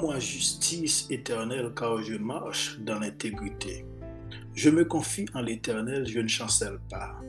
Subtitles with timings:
[0.00, 3.84] Rends-moi justice éternelle car je marche dans l'intégrité.
[4.54, 7.20] Je me confie en l'Éternel, je ne chancelle pas.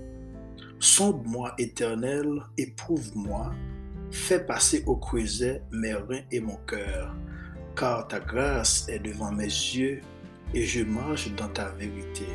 [0.79, 3.51] Sonde-moi, Éternel, éprouve-moi,
[4.09, 7.13] fais passer au creuset mes reins et mon cœur,
[7.75, 9.99] car ta grâce est devant mes yeux
[10.53, 12.27] et je marche dans ta vérité.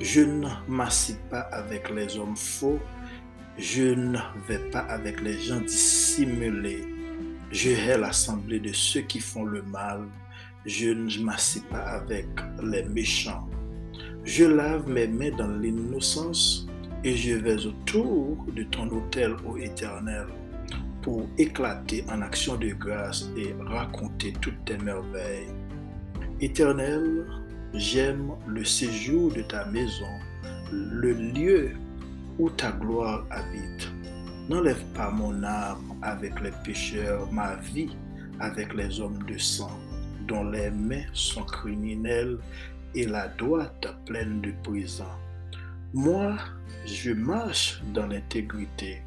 [0.00, 2.80] Je ne m'assieds pas avec les hommes faux,
[3.58, 6.91] je ne vais pas avec les gens dissimulés.
[7.52, 10.06] Je hais l'assemblée de ceux qui font le mal.
[10.64, 12.26] Je ne m'assieds pas avec
[12.62, 13.46] les méchants.
[14.24, 16.66] Je lave mes mains dans l'innocence
[17.04, 20.28] et je vais autour de ton autel, ô Éternel,
[21.02, 25.52] pour éclater en action de grâce et raconter toutes tes merveilles.
[26.40, 27.26] Éternel,
[27.74, 30.08] j'aime le séjour de ta maison,
[30.72, 31.72] le lieu
[32.38, 33.92] où ta gloire habite.
[34.48, 37.96] N'enlève pas mon âme avec les pécheurs, ma vie
[38.40, 39.78] avec les hommes de sang,
[40.26, 42.38] dont les mains sont criminelles
[42.94, 45.18] et la droite pleine de présents.
[45.94, 46.36] Moi,
[46.86, 49.02] je marche dans l'intégrité.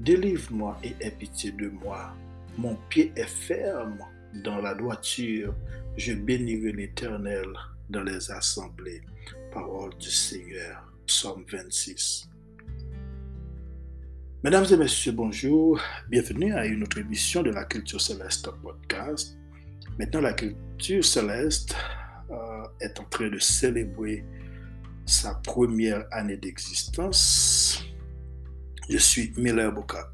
[0.00, 2.14] Délivre-moi et aie pitié de moi.
[2.58, 3.98] Mon pied est ferme
[4.44, 5.54] dans la droiture.
[5.96, 7.46] Je bénirai l'Éternel
[7.88, 9.02] dans les assemblées.
[9.52, 10.92] Parole du Seigneur.
[11.06, 12.28] Psaume 26.
[14.44, 15.80] Mesdames et messieurs, bonjour.
[16.10, 19.38] Bienvenue à une autre émission de la Culture Céleste podcast.
[19.98, 21.74] Maintenant, la Culture Céleste
[22.30, 24.22] euh, est en train de célébrer
[25.06, 27.86] sa première année d'existence.
[28.90, 30.13] Je suis Miller Boca.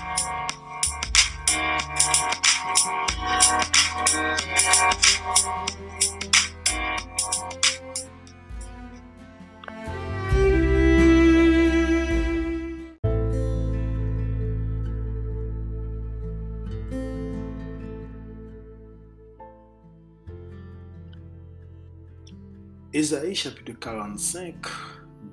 [23.01, 24.53] Ésaïe chapitre 45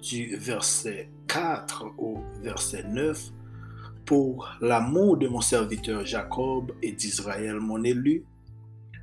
[0.00, 3.30] du verset 4 au verset 9
[4.06, 8.24] pour l'amour de mon serviteur Jacob et d'Israël mon élu,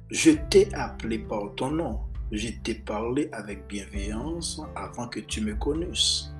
[0.09, 1.99] je t'ai appelé par ton nom,
[2.31, 6.33] je t'ai parlé avec bienveillance avant que tu me connusses.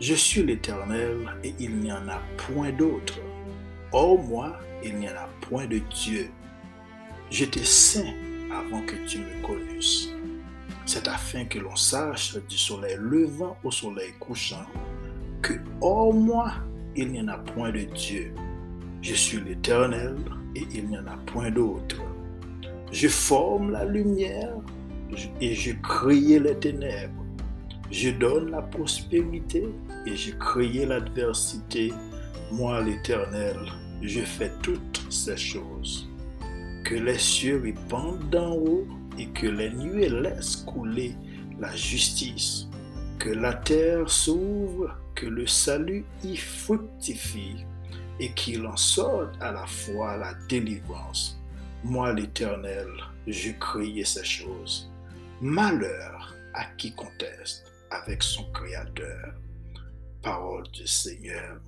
[0.00, 3.18] Je suis l'Éternel et il n'y en a point d'autre.
[3.90, 6.30] Hors moi, il n'y en a point de Dieu.
[7.30, 8.14] J'étais saint
[8.48, 10.14] avant que tu me connusses.
[10.84, 14.66] C'est afin que l'on sache du soleil levant au soleil couchant
[15.40, 16.52] que hors moi,
[16.96, 18.32] il n'y en a point de Dieu.
[19.00, 20.16] Je suis l'Éternel
[20.54, 22.00] et il n'y en a point d'autre.
[22.92, 24.54] Je forme la lumière
[25.40, 27.24] et je crée les ténèbres.
[27.90, 29.68] Je donne la prospérité
[30.06, 31.92] et je crée l'adversité.
[32.52, 33.56] Moi, l'Éternel,
[34.02, 36.08] je fais toutes ces choses.
[36.84, 38.86] Que les cieux répandent d'en haut
[39.18, 41.14] et que les nuées laissent couler
[41.58, 42.66] la justice.
[43.18, 47.64] Que la terre s'ouvre que le salut y fructifie
[48.18, 51.40] et qu'il en sorte à la fois la délivrance.
[51.84, 52.88] Moi, l'Éternel,
[53.26, 54.90] je crié ces choses.
[55.40, 59.34] Malheur à qui conteste avec son Créateur.
[60.22, 61.60] Parole du Seigneur.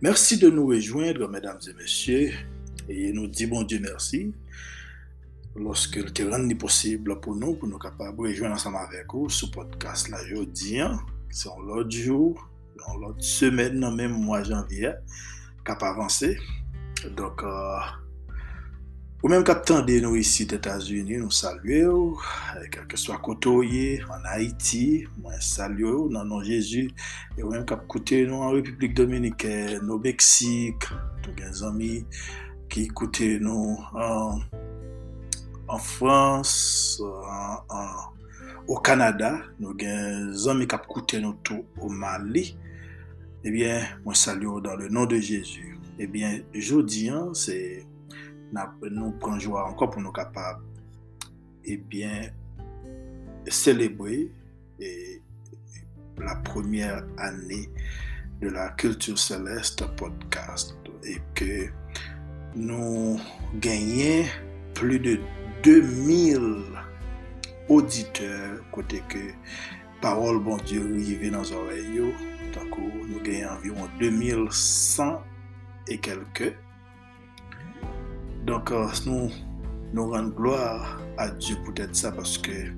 [0.00, 2.32] Merci de nous rejoindre, mesdames et messieurs,
[2.88, 4.32] et nous disons bon Dieu merci
[5.58, 9.28] lorsque le terrain est possible pour nous, pour nous capables de rejoindre ensemble avec vous
[9.28, 10.80] ce podcast là aujourd'hui.
[11.30, 12.36] Se yon lot jou,
[12.80, 14.94] yon lot semen nan men mwa janvye,
[15.66, 16.30] kap avanse.
[17.18, 17.42] Donk,
[19.20, 22.16] ou men kap tende nou isi d'Etats-Unis, nou salye ou,
[22.72, 26.86] kelke swa koto ye, an Haiti, mwen salye ou nan non Jezu.
[27.36, 29.52] Ou men kap kote nou an Republik Dominike,
[29.84, 30.88] nou Meksik,
[31.20, 31.92] tou gen zami
[32.72, 34.40] ki kote nou an
[35.76, 36.54] Frans,
[37.68, 38.14] an...
[38.68, 42.42] Au Kanada, nou gen zan mi kap koute nou tou ou Mali,
[43.40, 45.70] ebyen, mwen salyo dan le nan de Jezu.
[45.96, 47.56] Ebyen, jodi an, se
[48.52, 50.60] nou pranjwa ankon pou nou kapap,
[51.64, 52.28] ebyen,
[53.48, 54.28] célébrer
[56.20, 57.70] la première année
[58.42, 61.68] de la Culture Céleste podcast et que
[62.54, 63.18] nous
[63.62, 64.26] gagnons
[64.74, 65.18] plus de
[65.62, 66.40] 2000
[67.68, 69.18] auditeurs côté que
[70.00, 72.14] parole bon Dieu arrive dans nos oreilles.
[72.54, 75.22] Donc nous gagnons environ 2100
[75.88, 76.54] et quelques.
[78.46, 79.30] Donc euh, nous,
[79.92, 82.72] nous rendons gloire à Dieu pour être ça parce que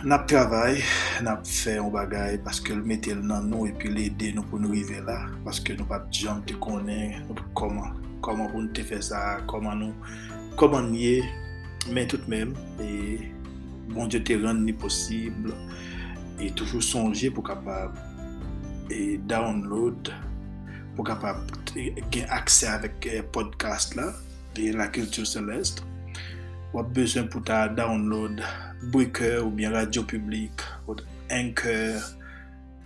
[0.00, 0.78] Nap travay,
[1.20, 4.72] nap fè yon bagay paske l metel nan nou epi l ede nou pou nou
[4.72, 7.18] rive la paske nou pap dijan te konen
[7.58, 9.20] koman koman pou nou te fè sa
[9.50, 10.14] koman nou,
[10.60, 11.22] koman ye,
[11.88, 12.50] men tout men,
[12.84, 13.16] e
[13.94, 15.54] bon Diyo te rende ni posible,
[16.36, 17.96] e toujou sonje pou kapab
[18.92, 20.10] e download,
[20.98, 21.48] pou kapab
[21.80, 24.10] e, gen akse avèk e, podcast la,
[24.52, 25.86] de la kultur Celeste,
[26.76, 28.44] wap bezwen pou ta download
[28.92, 31.00] Breaker ou bien Radio Public ou
[31.32, 32.04] Anchor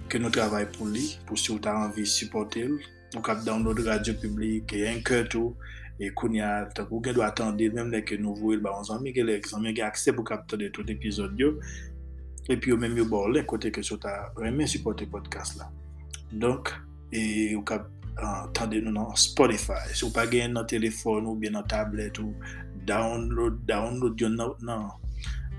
[0.07, 2.79] ke nou travay pou li, pou si ou ta anvi supporte l,
[3.17, 5.57] ou kap download Radio Public e Anchor tou
[5.99, 9.15] e kounya tak ou gen do atande menm leke nou vou el ba an zanmi
[9.15, 11.55] gen lek zanmi gen akse pou kap tade tout epizod yo.
[12.49, 15.71] E pi menm yo bor kote ke ta remen supporte podcast la
[16.33, 16.73] donk
[17.13, 17.89] e kap
[18.53, 19.89] tande nou nan Spotify.
[19.95, 22.35] Si ou pa gen nan telefon ou bien nan tablet ou
[22.87, 24.91] download download yo nan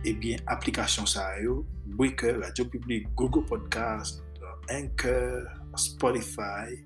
[0.05, 1.65] ebyen aplikasyon sa yo,
[1.97, 4.21] Breaker, Radio Public, Google Podcast,
[4.69, 6.77] Anchor, Spotify,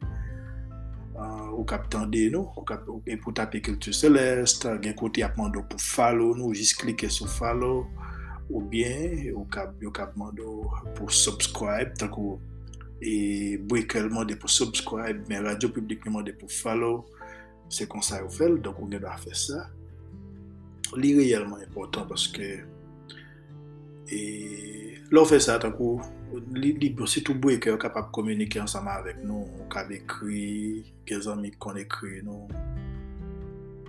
[1.19, 5.59] Uh, ou kap tende nou, ou kap pou tape kiltu seleste, gen kote ap mando
[5.67, 7.81] pou follow nou, jis klike sou follow,
[8.47, 12.37] ou bien, ou kap, ou kap mando pou subscribe, takou,
[13.03, 17.03] e Brickell mande pou subscribe, men Radio publik mande pou follow,
[17.67, 19.65] se konsay ou fel, donk ou gen do a fe sa.
[20.95, 22.47] Li reyelman important, paske,
[24.07, 24.23] e,
[25.11, 25.97] lò fe sa, tako,
[26.29, 31.49] Libyo, si tou bwe ke yo kapap komunike ansama avèk nou, kab ekri, ke zanmi
[31.57, 32.45] kon ekri nou.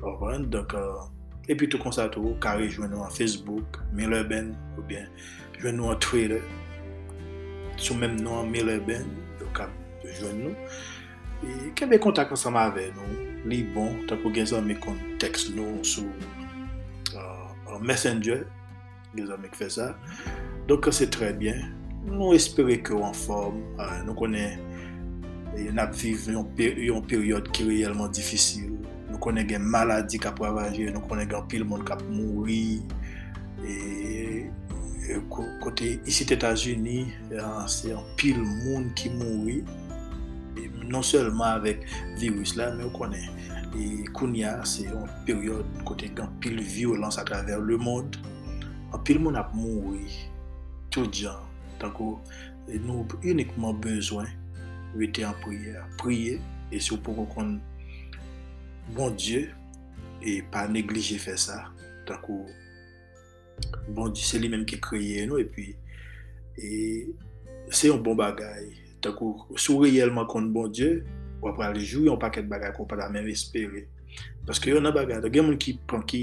[0.01, 1.05] Orwen, donk, uh,
[1.53, 5.11] epi tou konsa tou, kare jwen nou an Facebook, Miller Ben, ou bien,
[5.59, 6.41] jwen nou an Twitter,
[7.77, 9.05] sou menm nou an Miller Ben,
[9.43, 9.75] yo kap
[10.07, 10.71] jwen nou.
[11.45, 16.09] E kebe kontak ansama avè nou, li bon, tako gen zanmi kon tekst nou sou
[17.13, 18.47] uh, Messenger,
[19.13, 19.93] gen zanmi kfe sa.
[20.71, 21.80] Donk, se tre bien.
[22.07, 24.57] nou espere ke ou an form, euh, nou konen
[25.57, 28.73] e, yon ap viv yon peryode ki reyelman difisil,
[29.11, 32.81] nou konen gen maladi kap ravaje, nou konen gen pil moun kap mouri,
[33.61, 33.77] e,
[35.11, 35.19] e
[35.63, 37.03] kote isi Etasuni,
[37.35, 39.61] euh, se yon pil moun ki mouri,
[40.57, 41.85] e, non selman avèk
[42.23, 43.29] virus la, men ou konen,
[43.77, 48.09] e kounya se yon peryode kote gen pil violans a traver le moun,
[48.91, 50.09] an pil moun ap mouri,
[50.91, 51.50] tout jan,
[51.81, 52.21] tankou
[52.85, 54.29] nou unikman bezwen
[54.99, 55.77] wete an priye.
[56.01, 56.39] Priye,
[56.71, 57.57] e sou pou kon
[58.97, 59.47] bon Diyo,
[60.21, 61.65] e pa neglije fe sa.
[62.09, 62.47] tankou
[63.95, 65.71] bon Diyo se li menm ki kriye nou, e pi
[67.71, 68.71] se yon bon bagay.
[69.01, 71.01] tankou sou reyelman kon bon Diyo,
[71.41, 73.87] wap pral jou yon paket bagay kon pa la menm espere.
[74.47, 76.23] Paske yon nan bagay, do gen moun ki pran ki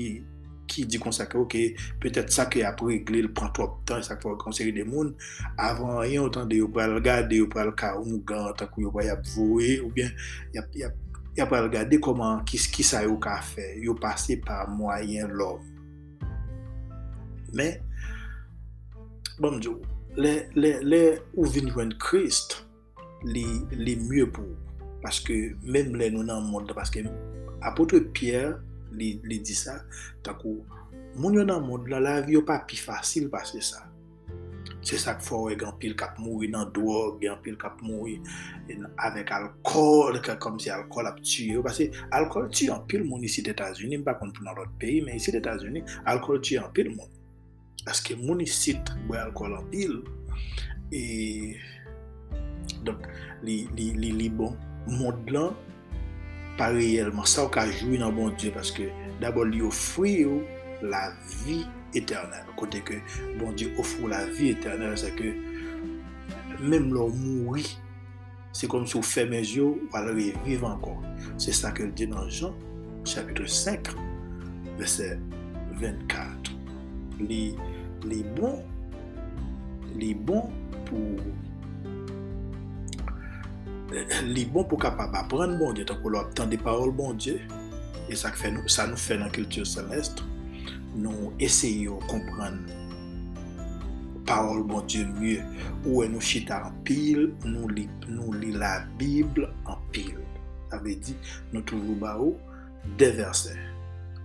[0.69, 4.03] ki di konsakè ou okay, ke petèt sa ki ap regle l pran trop tan,
[4.05, 5.13] sa ki konseri de moun,
[5.61, 8.93] avan yon tan de yo pral gade, yo pral ka ou gan, tan kou yo
[8.93, 10.11] pral yap vowe, ou bien
[10.55, 10.99] yap, yap,
[11.39, 15.63] yap pral gade koman kis ki sa yo ka fe, yo pase pa mwayen lom.
[17.55, 17.79] Men,
[19.39, 19.79] bon mdjou,
[20.19, 21.01] le, le, le
[21.37, 22.59] ou vin jwen krist,
[23.25, 24.57] li, li mye pou,
[25.03, 27.05] paske menm le nou nan moun, paske
[27.65, 28.57] apotre Pierre,
[28.97, 29.79] li, li di sa,
[30.25, 30.65] takou,
[31.17, 33.87] moun yo nan moun la la vi yo pa pi fasil pa se sa.
[34.87, 38.17] Se sak fò wè gen pil kap moui nan drog, gen pil kap moui
[38.71, 41.59] e, avèk alkol, kom si alkol ap tüye.
[41.65, 45.19] Pase alkol tüye an pil moun isi d'Etats-Unis, mpa kon pou nan lot peyi, men
[45.19, 47.09] isi d'Etats-Unis, alkol tüye an pil moun.
[47.91, 48.77] Aske moun isi
[49.09, 49.99] wè alkol an pil.
[50.95, 51.01] E,
[52.87, 53.09] donk,
[53.43, 54.55] li, li, li, li bon,
[54.87, 55.57] moun lan,
[56.57, 58.89] pa reyelman, sa ou ka joui nan bon Diyo, paske
[59.21, 60.43] d'abord li ofri ou
[60.85, 61.07] la
[61.43, 61.61] vi
[61.97, 63.01] eternel, kote ke
[63.39, 65.33] bon Diyo ofri la vi eternel, se ke
[66.61, 67.65] menm lor mouri,
[68.57, 71.03] se kom sou fèmèz yo, wala reviv ankon.
[71.41, 72.55] Se sa ke l di nan Jean,
[73.05, 73.93] chapitre 5,
[74.79, 75.21] verset
[75.77, 76.55] 24.
[77.21, 78.61] Li bon,
[79.97, 80.49] li bon
[80.89, 81.17] pou
[84.35, 87.15] li bon pou kapab apren bon Diyo, tan pou lo ap tan de parol bon
[87.19, 87.37] Diyo,
[88.07, 90.25] e sa, nou, sa nou fè nan kultur selestre,
[90.97, 92.59] nou eseyo kompran
[94.27, 95.39] parol bon Diyo mye,
[95.85, 100.19] ou e nou chita an pil, nou li, nou li la Bibel an pil.
[100.75, 101.15] Ave di,
[101.53, 102.35] nou toujou ba ou,
[102.99, 103.55] de verse.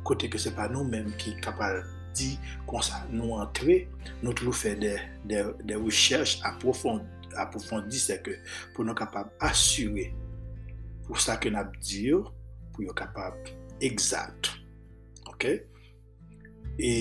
[0.07, 1.85] Kote ke se pa nou menm ki kapal
[2.19, 2.35] di
[2.69, 3.85] konsa nou antre,
[4.25, 4.97] nou toujou fè de,
[5.31, 8.39] de, de recherche aprofondi aprofondi se ke
[8.75, 10.11] pou nou kapab asywe
[11.07, 12.25] pou sa ke nap diyo
[12.73, 13.37] pou yo kapab
[13.83, 14.53] egzat.
[15.29, 15.49] Ok?
[16.81, 16.93] E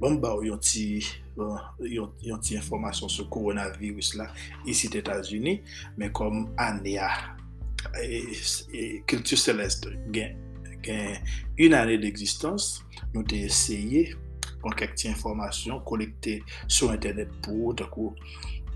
[0.00, 1.02] bon ba ou yon ti
[1.36, 4.30] bon, yon, yon ti informasyon sou koronavirus la
[4.68, 5.58] isi t'Etats-Uni
[6.00, 7.10] men kom ane a
[8.00, 8.22] e,
[8.72, 10.38] e, kiltu seleste gen
[10.84, 11.20] gen
[11.60, 12.80] yon ane d'eksistans
[13.12, 14.08] nou te esye
[14.60, 18.16] kon kek ti informasyon kolekte sou internet pou ou takou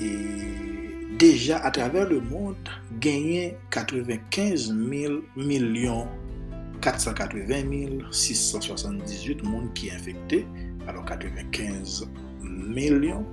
[0.00, 0.10] e
[1.20, 6.10] deja a traver le monde genyen 95 mil milyon
[6.84, 10.46] 480 678 monde qui est infecté.
[10.86, 12.06] Alors 95
[12.42, 13.24] millions.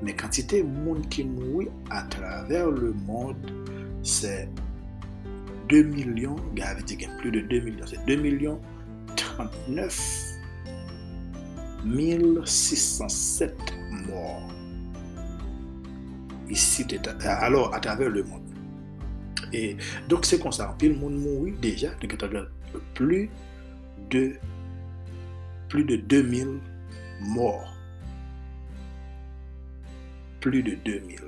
[0.00, 3.36] Mais quantité de monde qui mourit à travers le monde,
[4.02, 4.48] c'est
[5.68, 6.36] 2 millions,
[7.18, 8.60] plus de 2 millions, c'est 2 millions
[9.16, 10.32] 39
[12.44, 13.56] 607
[14.08, 14.48] morts
[16.48, 16.86] ici,
[17.24, 18.42] alors à travers le monde.
[19.52, 19.76] Et
[20.08, 21.90] donc c'est comme ça, puis le monde mourit déjà,
[22.94, 23.30] plus
[24.10, 24.34] de
[25.68, 26.60] plus de 2000
[27.20, 27.76] morts.
[30.40, 31.20] Plus de 2000.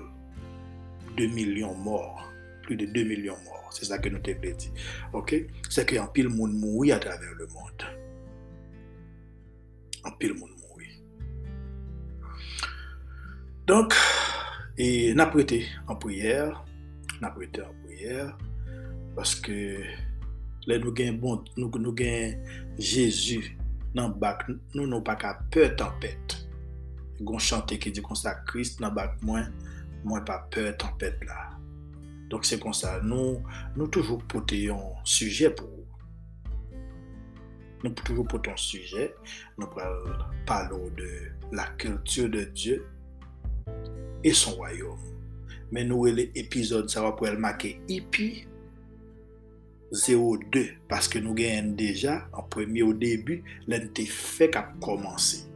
[1.16, 2.30] 2 millions morts.
[2.62, 3.68] Plus de 2 millions morts.
[3.70, 4.70] C'est ça que nous t'avons dit.
[5.12, 5.34] OK?
[5.68, 7.82] C'est qu'en pile monde mourit à travers le monde.
[10.04, 11.02] En pile monde mourit.
[13.66, 13.94] Donc,
[14.78, 16.64] et n'a prêté en prière,
[17.20, 18.36] n'a prêté en prière,
[19.16, 19.80] parce que
[20.66, 22.40] lè nou gen bon, nou, nou gen
[22.78, 23.52] Jésus
[23.96, 24.44] nan bak,
[24.74, 26.36] nou nou pa ka pe tempèt.
[27.24, 29.48] Gon chante ki di konsa Christ nan bak mwen,
[30.04, 31.46] mwen pa pe tempèt la.
[32.30, 33.38] Donk se konsa, nou,
[33.76, 35.84] nou toujou pote yon suje pou ou.
[37.84, 39.06] Nou toujou pote yon suje,
[39.56, 39.96] nou pral
[40.48, 41.10] palo de
[41.54, 42.82] la kultur de Diyo
[44.26, 44.98] e son wayom.
[45.70, 48.28] Men nou wè le epizod sa wap wè l make ipi
[49.92, 55.46] 02 parce que nous gagnons déjà en premier au début, l'entité fait qu'à commencer.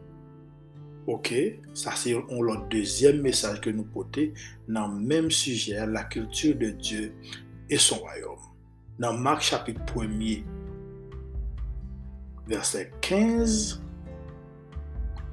[1.07, 1.35] Ok,
[1.75, 4.31] ça c'est le deuxième message que nous portons
[4.69, 7.15] dans le même sujet, la culture de Dieu
[7.69, 8.39] et son royaume.
[8.99, 10.45] Dans Marc chapitre 1er,
[12.47, 13.83] verset 15,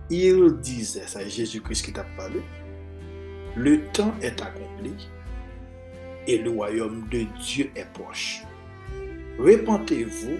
[0.09, 2.41] il disait, c'est Jésus-Christ qui t'a parlé,
[3.55, 4.93] le temps est accompli
[6.27, 8.46] et le royaume de Dieu est proche.
[9.39, 10.37] Répentez-vous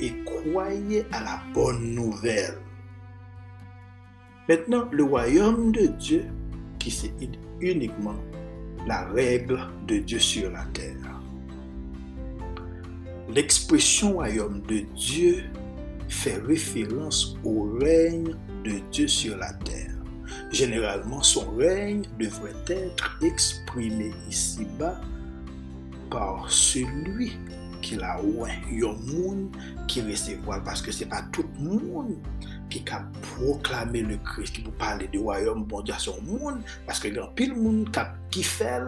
[0.00, 2.58] et croyez à la bonne nouvelle.
[4.48, 6.24] Maintenant, le royaume de Dieu,
[6.78, 7.12] qui c'est
[7.60, 8.14] uniquement
[8.86, 10.94] la règle de Dieu sur la terre.
[13.28, 15.42] L'expression royaume de Dieu
[16.08, 19.96] fait référence au règne de Dieu sur la terre.
[20.52, 25.00] Généralement, son règne devrait être exprimé ici-bas
[26.08, 27.32] par celui
[27.86, 28.50] qui l'a oué.
[28.70, 32.16] Il y a monde qui recevoir parce que c'est pas tout le monde
[32.68, 37.06] qui a proclamé le Christ, peut parler du royaume bon à son monde, parce que
[37.06, 37.88] il y a pile monde
[38.28, 38.80] qui fait,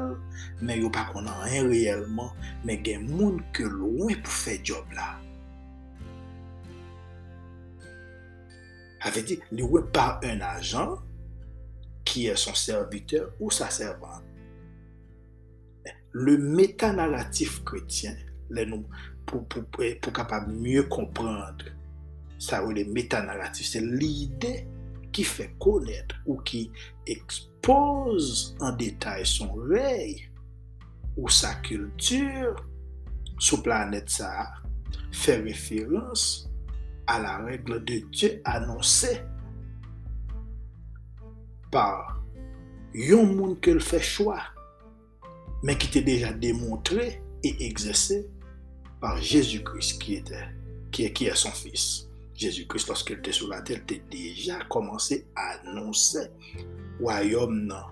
[0.60, 2.32] mais il n'y a pas qu'on a rien réellement,
[2.64, 5.16] mais il y a monde que loin pour faire job là.
[9.02, 10.98] Avait dit, il n'y pas un agent,
[12.04, 14.24] qui est son serviteur ou sa servante.
[16.10, 18.16] Le métanarratif chrétien,
[19.26, 21.64] pour, pour, pour, capable mieux comprendre
[22.38, 24.66] ça ou les métanarratifs, c'est l'idée
[25.12, 26.70] qui fait connaître ou qui
[27.06, 30.30] expose en détail son règne
[31.16, 32.54] ou sa culture
[33.38, 34.52] sur planète ça
[35.10, 36.50] fait référence
[37.06, 39.22] à la règle de Dieu annoncée
[41.70, 42.22] par
[42.94, 44.42] un monde que fait choix,
[45.62, 48.28] mais qui était déjà démontré et exercé
[49.00, 50.48] par Jésus-Christ qui était,
[50.90, 52.08] qui est, qui est son fils.
[52.34, 56.28] Jésus-Christ, lorsqu'il était sur la terre, était déjà commencé à annoncer
[57.00, 57.82] royaume non.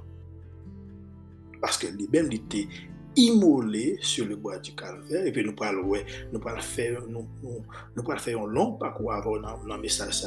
[1.60, 2.68] Parce que lui-même, il était
[3.16, 5.26] immolé sur le bois du calvaire.
[5.26, 7.64] Et puis nous parlons, ouais, nous parlons faire, nous, nous,
[7.96, 10.22] nous faire un long parcours avant dans, le message.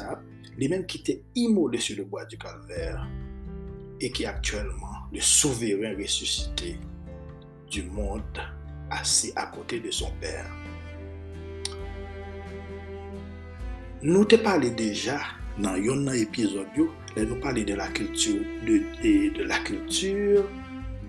[0.57, 3.07] Lui-même qui était immolé sur le bois du calvaire
[4.01, 6.77] et qui est actuellement le souverain ressuscité
[7.69, 8.23] du monde
[8.89, 10.51] assis à côté de son Père.
[14.01, 15.17] Nou te pale deja
[15.59, 16.87] nan yon nan epizod yo,
[17.17, 20.45] le nou pale de la kultur, de, de, de la kultur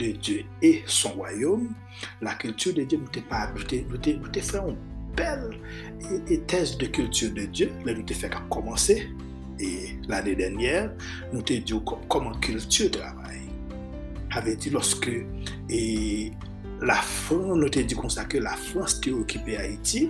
[0.00, 1.68] de Diyo e son wayom,
[2.24, 4.78] la kultur de Diyo nou te pale, nou te, te fè yon
[5.14, 5.52] bel
[6.32, 8.96] etes et de kultur de Diyo, le nou te fè ka komanse,
[9.60, 9.70] e
[10.10, 10.88] l'anè denyer,
[11.30, 13.44] nou te diyo koman kultur travay.
[14.34, 15.20] Ave di loske,
[15.70, 15.80] e
[16.86, 20.08] la Frans, nou te diyo konsa ke la Frans te okipe Haiti,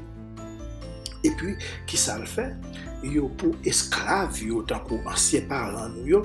[1.24, 2.54] et puis qui ça le fait?
[3.02, 6.20] yo pou esklav yo tankou ansye paran nou yo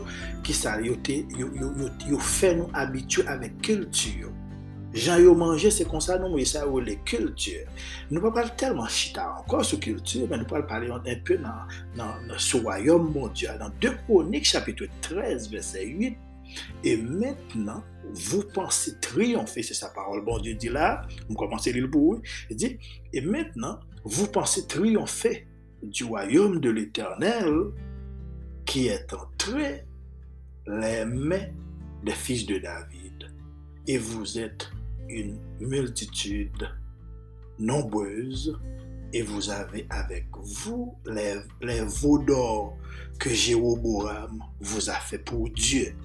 [0.45, 4.33] ki sa yo te yo, yo, yo, yo fe nou abitu avek kultur
[4.95, 7.63] jan yo manje se konsa nou mwen sa ou le kultur
[8.11, 11.71] nou pa pal telman chita ankon sou kultur men nou pal pale un peu nan,
[11.95, 16.17] nan, nan sou royom mondial nan 2 Chroniques chapitre 13 verset 8
[16.83, 17.83] et maintenant
[18.13, 20.23] vous pensez triompher c'est sa parole.
[20.23, 22.77] Bon Dieu dit là on commence l'île pour il dit
[23.11, 25.47] et maintenant vous pensez triompher
[25.81, 27.71] du royaume de l'Éternel
[28.65, 29.85] qui est entré
[30.67, 31.47] les mains
[32.03, 33.31] des fils de David.
[33.87, 34.69] Et vous êtes
[35.09, 36.69] une multitude
[37.59, 38.59] nombreuse
[39.13, 42.77] et vous avez avec vous les, veaux d'or
[43.19, 45.95] que Jéroboam vous a fait pour Dieu.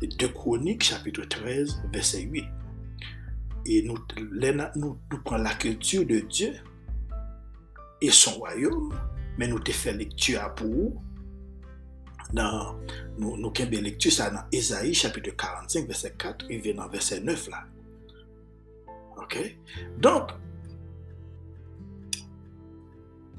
[0.00, 2.44] 2 Chroniques chapitre 13 verset 8.
[3.70, 3.98] Et nous,
[4.76, 6.54] nous, prenons la culture de Dieu
[8.00, 8.94] et son royaume,
[9.36, 11.02] mais nous te fait lecture pour vous.
[12.32, 12.78] Dans,
[13.18, 17.50] nous, nous avons lecture ça dans Ésaïe chapitre 45, verset 4, et dans verset 9
[17.50, 17.64] là.
[19.18, 19.58] Ok?
[19.98, 20.30] Donc,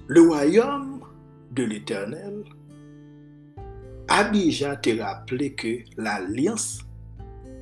[0.06, 1.04] le royaume
[1.52, 2.44] de l'éternel,
[4.08, 6.82] Abijah te rappelé que l'alliance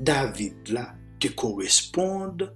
[0.01, 2.53] David là qui correspondent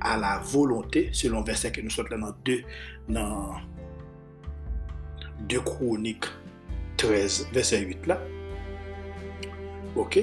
[0.00, 2.62] à la volonté, selon verset que nous sommes là dans 2
[3.08, 3.54] dans
[5.48, 6.26] 2 Chroniques
[6.96, 8.20] 13, verset 8 là.
[9.96, 10.20] OK?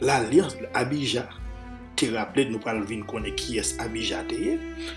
[0.00, 1.28] L'alliance Abijah
[1.96, 4.34] te rappelé nous parlons vin connaît qui est Abijah te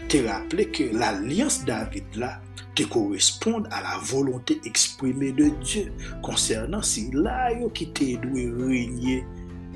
[0.10, 2.42] te rappelé que l'alliance David là
[2.76, 9.24] te correspond à la volonté exprimée de Dieu concernant si là qui te doit régner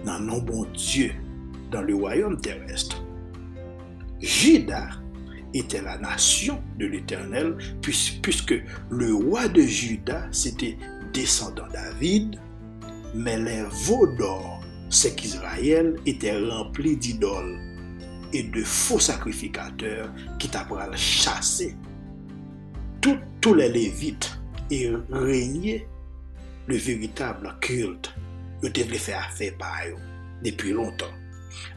[0.05, 1.13] dans nos bon Dieu
[1.73, 3.03] dans le royaume terrestre.
[4.21, 4.99] Judas
[5.53, 8.55] était la nation de l'Éternel, puisque
[8.89, 10.77] le roi de Juda, c'était
[11.13, 12.39] descendant David,
[13.13, 17.59] mais les veaux d'or, c'est qu'Israël était rempli d'idoles
[18.31, 20.09] et de faux sacrificateurs
[20.39, 21.75] qui t'apprennent chasser
[23.41, 24.39] tous les Lévites
[24.71, 25.87] et régner
[26.67, 28.13] le véritable culte.
[28.63, 29.97] Ils devaient faire affaire par eux
[30.43, 31.11] depuis longtemps.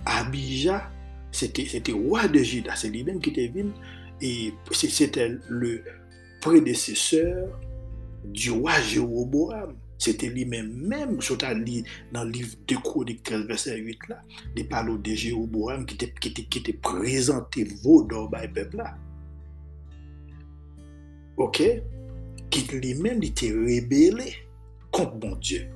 [0.04, 0.90] Abijah
[1.36, 3.72] c'était roi de Juda, c'est lui-même qui était venu,
[4.20, 5.82] et c'était le
[6.40, 7.48] prédécesseur
[8.24, 9.74] du roi Jéroboam.
[9.98, 11.18] C'était lui-même, même,
[12.12, 14.20] dans le livre de Chroniques 13, verset 8, là,
[14.54, 18.84] il parle de Jéroboam qui était, qui était, qui présenté vaudor le peuple.
[21.38, 21.62] Ok?
[22.50, 24.34] Qui lui-même était rébellé
[24.90, 25.66] contre mon Dieu.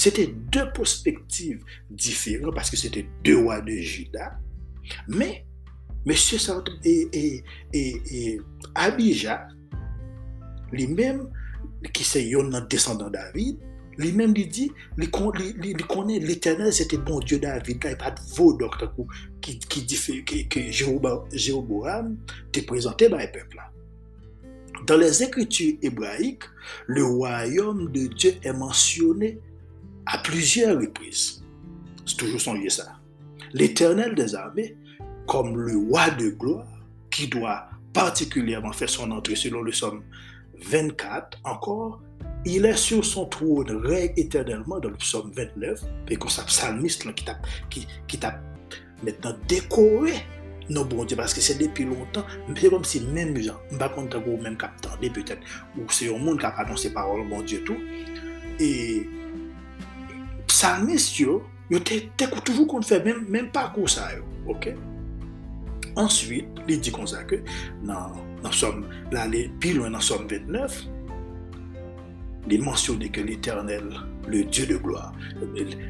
[0.00, 4.38] C'était deux perspectives différentes parce que c'était deux rois de Juda
[5.08, 5.44] mais,
[6.06, 6.14] M.
[6.84, 7.42] et,
[7.74, 8.40] et,
[8.74, 9.46] Abijah,
[10.72, 11.28] lui-même,
[11.92, 13.58] qui est un descendant David,
[13.98, 18.20] lui-même lui dit, il connaît l'éternel, c'était bon Dieu David, il n'y a pas de
[18.34, 18.58] veau
[19.42, 22.16] qui, qui dit que, que Jéroboam
[22.52, 23.58] t'est présenté par le peuple.
[24.86, 26.44] Dans les écritures hébraïques,
[26.86, 29.38] le royaume de Dieu est mentionné
[30.10, 31.42] à plusieurs reprises.
[32.04, 32.96] C'est toujours son lieu ça.
[33.52, 34.76] L'éternel des armées
[35.26, 36.66] comme le roi de gloire
[37.10, 40.02] qui doit particulièrement faire son entrée selon le Somme
[40.62, 42.00] 24 encore,
[42.44, 47.12] il est sur son trône, règne éternellement dans le psaume 29, et comme ça, psalmiste
[47.14, 48.18] qui t'a qui, qui
[49.02, 50.12] maintenant décoré
[50.68, 52.24] non bon Dieu, parce que c'est depuis longtemps,
[52.56, 55.42] c'est comme si même gens, pas contre vous même captandé peut-être,
[55.76, 57.78] ou c'est un monde qui a annoncé parole, bon Dieu, tout.
[58.60, 59.08] Et
[60.60, 64.74] psalmiste, yo, yo t'écoute toujours qu'on fait même, même pas comme ça, yo, ok?
[65.96, 67.36] Ensuite, il dit comme ça que,
[67.82, 70.84] dans, dans Somme, là, les plus loin dans Somme 29,
[72.50, 73.84] il mentionne que l'Éternel,
[74.28, 75.14] le Dieu de gloire,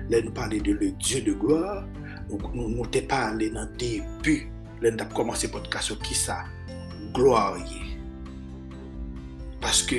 [0.08, 1.84] là, nous parler de le Dieu de gloire,
[2.28, 6.44] nous n'avons pas allé dans le avons commencé le podcast qui ça,
[7.12, 7.58] gloire.
[9.60, 9.96] Parce que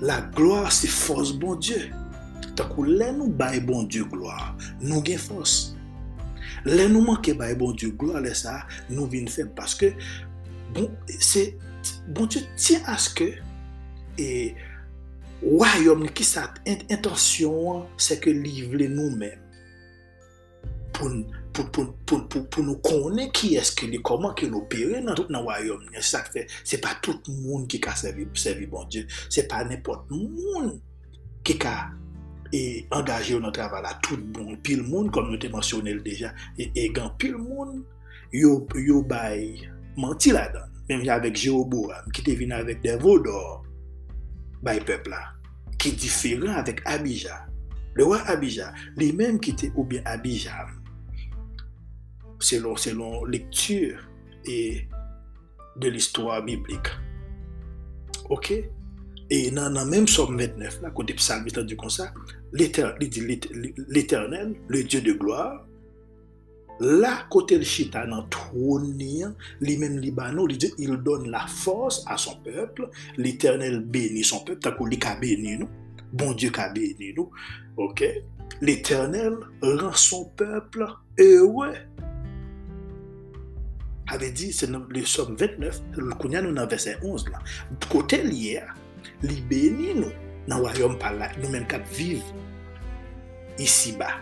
[0.00, 1.90] la gloire, c'est force, bon Dieu.
[2.56, 5.76] Donc, là, nous baillons bon Dieu gloire, nous avons force.
[6.64, 9.86] Nous manquons bon Dieu gloire, ça, nous venons faire parce que,
[10.74, 10.90] bon,
[12.26, 13.32] Dieu tient à ce que,
[14.18, 14.54] et,
[15.42, 16.52] royaume qui sa
[16.90, 19.40] intention c'est que livrer nous-mêmes
[20.92, 21.10] pour
[21.52, 25.14] pour, pour, pour, pour, nous connaître qui est-ce que est, comment que nous opérer dans
[25.14, 25.82] tout royaume.
[26.64, 29.06] C'est pas tout le monde qui a servi, servi bon Dieu.
[29.30, 30.80] C'est pas n'importe monde
[31.42, 31.90] qui a
[32.52, 36.92] et engagé dans notre travail tout bon monde comme nous t'ai mentionné déjà et, et
[36.92, 37.84] quand pile monde
[38.32, 40.66] yo yo bay menti là-dedans.
[40.88, 43.64] Même avec Jéroboam qui était venu avec des veaux d'or
[44.62, 45.32] bay peuple là
[45.78, 47.46] qui est différent avec Abijah
[47.94, 50.66] le roi Abijah lui-même qui était ou bien Abijah
[52.38, 53.98] selon selon lecture
[55.76, 56.88] de l'histoire biblique.
[58.28, 58.52] Ok?
[59.28, 62.12] Et dans le même somme 29, là, côté psalmiste dit comme ça,
[62.52, 65.66] l'éternel, le Dieu de gloire,
[66.78, 68.96] là, côté le chita trône,
[69.60, 70.46] lui-même Libanon,
[70.78, 75.58] il donne la force à son peuple, l'éternel bénit son peuple, t'as qu'il a béni
[75.58, 75.68] nous,
[76.12, 77.30] bon Dieu a béni nous,
[77.76, 78.04] ok?
[78.60, 80.86] L'éternel rend son peuple
[81.18, 81.74] heureux.
[84.08, 87.40] Avait dit, c'est le somme 29, le Kounia nous dans verset 11 là.
[87.90, 88.60] Côté lié,
[89.22, 90.12] li nous
[90.48, 92.24] dans le royaume par là, nous-mêmes qui vivons
[93.58, 94.20] ici-bas,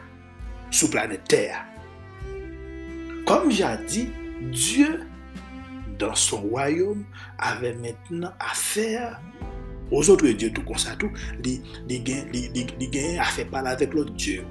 [0.70, 1.64] sous planète Terre.
[3.26, 5.00] Comme j'ai dit, Dieu,
[5.98, 7.04] dans son royaume,
[7.38, 9.20] avait maintenant affaire
[9.90, 11.10] aux autres dieux, tout comme ça, tout,
[11.44, 14.44] il gagne à faire parler avec l'autre Dieu.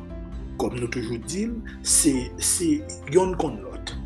[0.57, 3.97] Comme nous toujours disons, c'est yon contre l'autre.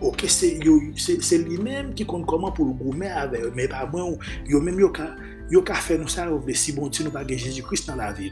[0.00, 4.10] Ok, c'est lui-même qui compte comment pour le goumer avec mais pas moi,
[4.46, 5.16] yo même yo ka,
[5.50, 8.30] yo ka fait nous ça, si bon Dieu nous pas Jésus-Christ dans la vie.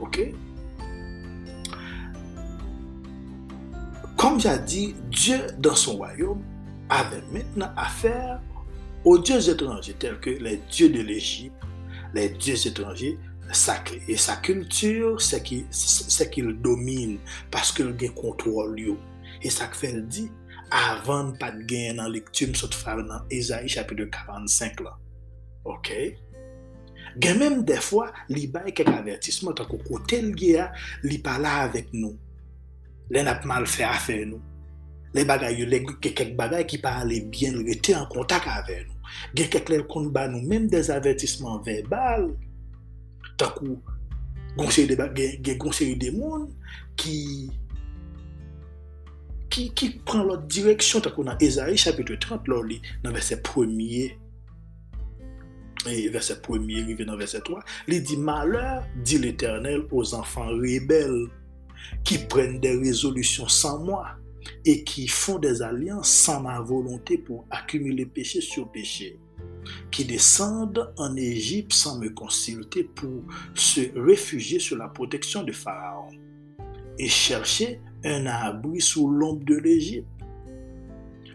[0.00, 0.32] Ok?
[4.16, 6.42] Comme j'ai dit, Dieu dans son royaume
[6.88, 8.40] avait maintenant affaire
[9.04, 11.56] aux dieux étrangers tels que les dieux de l'Égypte,
[12.14, 13.18] les dieux étrangers
[13.52, 14.02] sacrés.
[14.08, 17.18] Et sa culture, c'est qu'il domine
[17.50, 18.78] parce qu'il contrôle.
[18.80, 18.96] Et ça
[19.42, 20.30] fait dit,
[20.70, 24.96] avant pas de gagner dans la lecture, nous sommes dans Esaïe chapitre 45 là.
[25.64, 25.92] Ok?
[27.18, 30.56] Gen des fois, li bay quelques avertissements, tant qu'au côté li
[31.02, 32.18] li parle avec nous.
[33.10, 34.42] Les n'a mal fait affaire nous.
[35.14, 38.94] Les bagailles, les quelques bagailles qui parlaient bien, il était en contact avec nous.
[39.34, 42.36] Gen quelques qu'on ba nous même des avertissements verbaux.
[43.38, 43.80] Tant qu'on
[44.56, 46.12] conseil des conseil des
[49.56, 52.56] qui prend l'autre direction, tant qu'on a Esaïe chapitre 30, là,
[53.02, 54.16] dans verset 1er
[55.88, 61.28] et verset 1er, il dans verset 3, il dit Malheur, dit l'Éternel, aux enfants rebelles
[62.04, 64.06] qui prennent des résolutions sans moi
[64.64, 69.18] et qui font des alliances sans ma volonté pour accumuler péché sur péché,
[69.90, 73.22] qui descendent en Égypte sans me consulter pour
[73.54, 76.10] se réfugier sur la protection de Pharaon
[76.98, 80.06] et chercher un abri sous l'ombre de l'Égypte.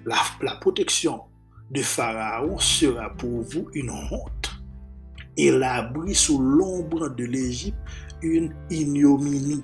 [0.06, 1.22] La, protection
[1.70, 4.52] de Pharaon sera pour vous une honte
[5.38, 7.78] et l'abri sous l'ombre de l'Égypte
[8.22, 9.64] une ignominie.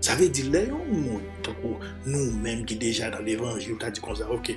[0.00, 0.68] Ça veut dire, les
[2.06, 4.56] nous-mêmes qui déjà dans l'évangile, tu as dit comme ça, ok,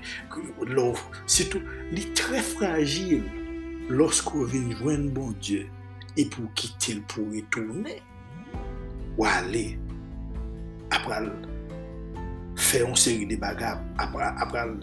[0.65, 3.23] l'offre, surtout, il est très fragile
[3.87, 5.67] lorsqu'on vient joindre bon Dieu
[6.17, 8.01] et pour quitter, pour retourner,
[9.17, 9.77] ou aller,
[10.95, 11.29] apral
[12.55, 14.73] fè yon seri de bagab, apral, apral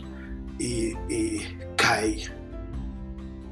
[0.61, 1.21] e, e
[1.81, 2.21] kay,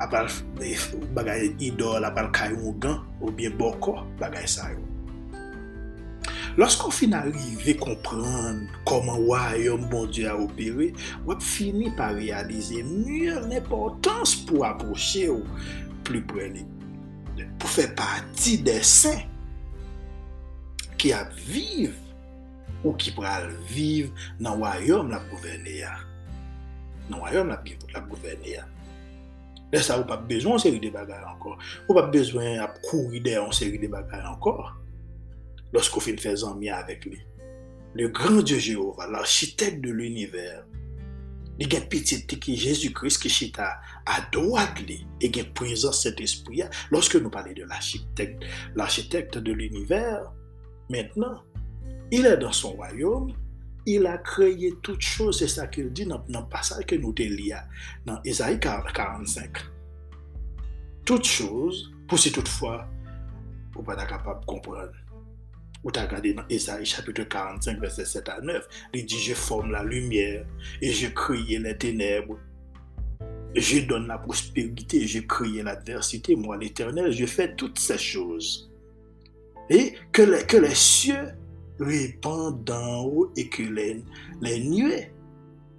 [0.00, 0.28] apral
[0.60, 0.76] e,
[1.16, 4.84] bagay idol, apral kay yon gan, ou bien boko, bagay sa yo.
[6.58, 10.90] Lorsko fin arrive kompran koman wayom bon Diyo a opere,
[11.24, 15.46] wap fini pa realize mye l'importans pou aposhe ou
[16.04, 16.66] pli preli.
[17.60, 19.22] Pou fè pati de sen
[21.00, 22.09] ki ap vive
[22.82, 24.10] ou ki pral viv
[24.42, 25.94] nan wayom la gouverne ya.
[27.10, 28.66] Nan wayom la gouverne ya.
[29.70, 31.58] Lè sa ou pa bezwen seri de bagay ankor.
[31.86, 33.90] Ou pa bezwen ap kou ide an seri de
[34.24, 34.72] ankor.
[35.70, 37.20] Lòsk ou fin fè zanmi avèk li.
[37.94, 40.64] Le gran Dieu Jehova, l'architecte de l'univers,
[41.60, 43.66] li gen pitit ki Jésus-Christ ki chita
[44.08, 46.64] a doak li e gen prezant cet esprit
[46.94, 50.30] loske nou pale de l'architecte de l'univers
[50.88, 51.42] maintenant,
[52.10, 53.32] il est dans son royaume
[53.86, 57.64] il a kreye tout chose c'est ça qu'il dit nan passage ke nou te lia
[58.06, 59.62] nan Esaïe 45
[61.06, 62.84] tout chose pou si toutefois
[63.76, 64.90] ou pa da kapab kompran
[65.82, 68.68] Ou ta gade nan Esaïe chapitre 45 verset 7 à 9.
[68.92, 70.44] Il dit, je forme la lumière
[70.82, 72.38] et je crée les ténèbres.
[73.54, 76.36] Je donne la prospérité, je crée l'adversité.
[76.36, 78.70] Moi, l'éternel, je fais toutes ces choses.
[79.70, 81.28] Et que les, que les cieux
[81.80, 84.04] répandent d'en haut et que les,
[84.40, 85.12] les nuées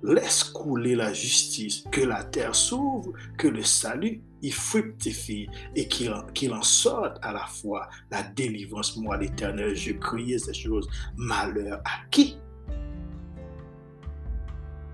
[0.04, 1.84] laissent couler la justice.
[1.92, 7.46] Que la terre s'ouvre, que le salut il fructifie et qu'il en sorte à la
[7.46, 8.98] fois la délivrance.
[8.98, 10.90] Moi, l'Éternel, je criais ces choses.
[11.16, 12.38] Malheur à qui?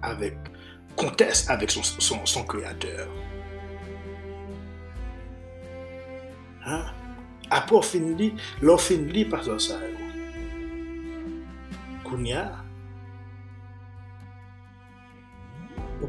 [0.02, 0.38] Avec
[0.96, 1.84] conteste avec son,
[2.26, 3.08] son, créateur.
[6.65, 6.86] Hein?
[12.10, 12.52] Kounia,
[16.02, 16.08] ou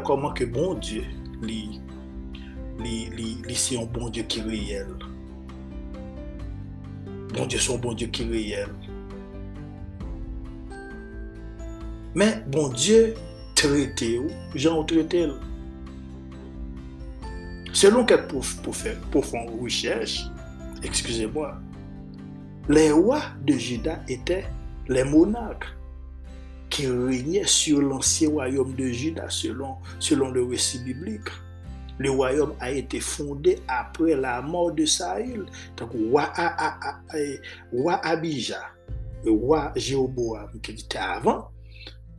[0.00, 1.04] comment que bon Dieu,
[1.42, 1.80] li,
[3.54, 4.88] c'est un bon qui est réel.
[7.34, 8.68] Bon c'est un bon qui est réel.
[12.14, 13.14] Mais bon Dieu,
[13.54, 15.28] traité ou, Jean traité.
[17.72, 18.96] Selon quelle pour, pour faire,
[19.60, 20.24] recherche,
[20.82, 21.60] excusez-moi,
[22.68, 24.44] les rois de Juda étaient
[24.88, 25.66] les monarques
[26.68, 31.28] qui régnait sur l'ancien royaume de Juda selon, selon le récit biblique.
[31.98, 35.46] Le royaume a été fondé après la mort de Saül.
[35.76, 36.24] Donc, roi,
[38.02, 38.66] Abijah,
[39.24, 41.48] le roi Jéroboam qui était avant,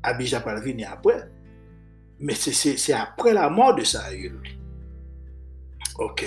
[0.01, 1.29] Abijah pas venir après,
[2.19, 4.41] mais c'est après la mort de Saül.
[5.99, 6.25] Ok,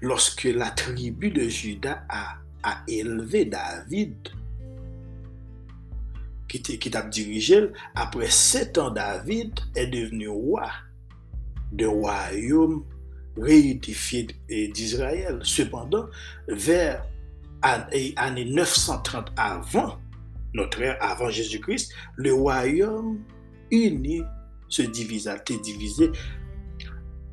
[0.00, 2.38] lorsque la tribu de Juda a,
[2.86, 4.16] élevé David
[6.48, 10.70] qui t'a dirigé, après sept ans, David est devenu roi
[11.72, 12.84] de royaume
[13.36, 15.40] réunifié d'Israël.
[15.42, 16.06] Cependant,
[16.48, 17.04] vers
[17.62, 19.98] l'année 930 avant
[20.54, 23.20] notre ère, avant Jésus-Christ, le royaume
[23.70, 24.22] uni
[24.68, 26.10] se divisa, été divisé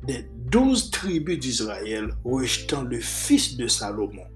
[0.06, 4.26] des douze tribus d'Israël, rejetant le fils de Salomon,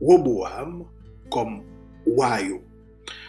[0.00, 0.84] Roboam,
[1.30, 1.62] comme
[2.06, 2.60] royaume.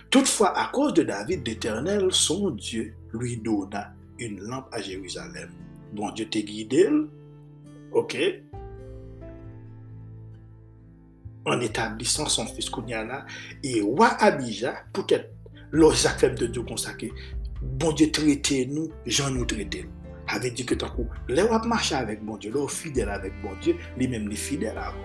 [0.10, 5.50] Toutefois, à cause de David, l'Éternel, son Dieu, lui donna une lampe à Jérusalem.
[5.94, 6.90] Bon Dieu t'a guidé,
[7.92, 8.18] ok,
[11.46, 13.26] en établissant son fils Kounyana,
[13.64, 15.32] et roi Abijah, peut-être,
[15.72, 17.12] lorsque de Dieu consacré,
[17.62, 19.88] bon Dieu traité nous, Jean nous traité.
[20.28, 23.76] Avait dit que tant coup, les marcher avec bon Dieu, les fidèles avec bon Dieu,
[23.98, 24.98] les mêmes les fidèles avant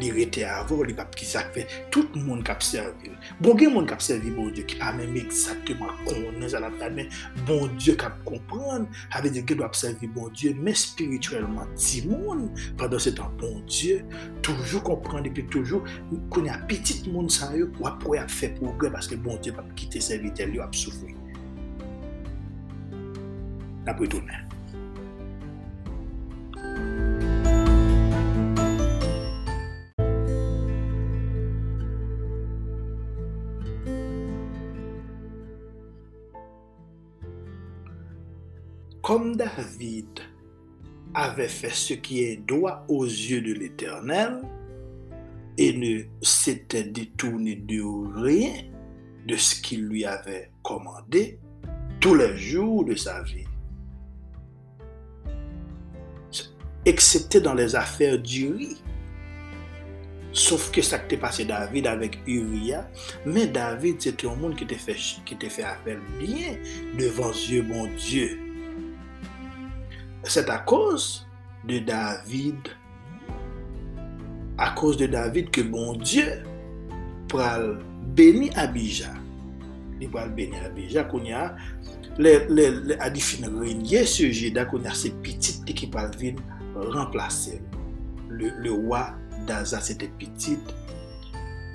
[0.00, 3.12] li rete avon, li pap ki sakve, tout moun kap servi.
[3.44, 7.10] Bon gen moun kap servi, bon Diyo ki pa amem eksakteman konen sa la men,
[7.48, 12.48] bon Diyo kap kompran, ave di gen wap servi, bon Diyo, men spirituelman ti moun,
[12.80, 14.00] padan se tan bon Diyo,
[14.46, 15.84] toujou kompran epi toujou,
[16.32, 20.02] konen apetit moun sa yo, wap wè ap fe progre, paske bon Diyo pap kite
[20.04, 21.16] servitel yo ap soufri.
[23.86, 24.59] Napwe tounen.
[39.10, 40.20] Comme David
[41.14, 44.40] avait fait ce qui est droit aux yeux de l'Éternel
[45.58, 47.82] et ne s'était détourné de
[48.22, 48.52] rien
[49.26, 51.40] de ce qu'il lui avait commandé
[51.98, 53.48] tous les jours de sa vie,
[56.84, 58.80] excepté dans les affaires du riz.
[60.32, 62.88] Sauf que ça qui passé David avec Uriah,
[63.26, 64.94] mais David c'était un monde qui était fait,
[65.26, 66.54] qui fait affaire bien
[66.96, 68.49] devant Dieu, bon Dieu.
[70.24, 71.26] c'est à cause
[71.64, 72.56] de David,
[74.58, 76.42] à cause de David que bon Dieu
[77.28, 77.78] pral
[78.14, 79.14] béni Abija.
[80.00, 81.56] Il pral béni Abija qu'on y a,
[82.18, 85.88] le, le, le, a di fin renyen se jeda kon a se pitit te ki
[85.92, 86.36] pal vin
[86.74, 87.60] remplase.
[88.28, 89.06] Le, le wa
[89.48, 90.74] daza se te pitit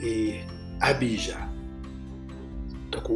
[0.03, 0.43] e
[0.85, 1.39] abija.
[2.95, 3.09] Donc,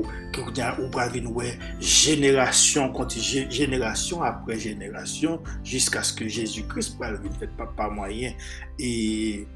[0.80, 1.42] ou bravi nou
[1.80, 2.94] génération
[3.50, 8.34] génération après génération jusqu'à ce que Jésus-Christ ne fait pas, pas moyen
[8.78, 9.48] et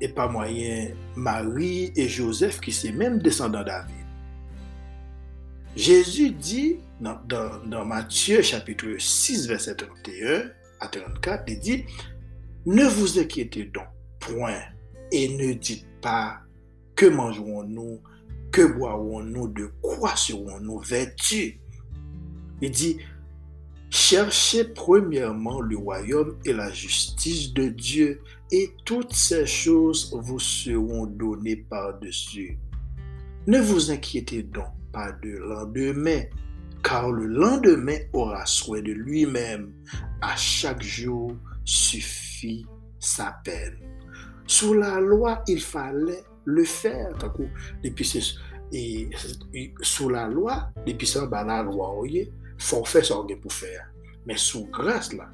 [0.00, 3.94] et pas moyen Marie et Joseph qui sont même descendants David.
[5.74, 10.50] Jésus dit dans, dans, Matthieu chapitre 6 verset 31
[10.80, 11.84] à 34, il dit,
[12.64, 13.86] ne vous inquiétez donc
[14.20, 14.60] point
[15.12, 16.38] et ne dites pas
[16.94, 18.00] que mangerons-nous,
[18.56, 21.60] que boirons-nous, de quoi serons-nous vêtus.
[22.62, 22.96] Il dit,
[23.90, 31.04] cherchez premièrement le royaume et la justice de Dieu et toutes ces choses vous seront
[31.04, 32.58] données par-dessus.
[33.46, 36.22] Ne vous inquiétez donc pas de lendemain,
[36.82, 39.74] car le lendemain aura soin de lui-même.
[40.22, 42.64] À chaque jour suffit
[43.00, 43.76] sa peine.
[44.46, 47.10] Sous la loi, il fallait le faire.
[48.72, 49.08] Et,
[49.80, 51.64] sous la loi, depuis ça, bah, la
[52.04, 53.92] il faut faire ce pour faire.
[54.26, 55.28] Mais sous grâce, là,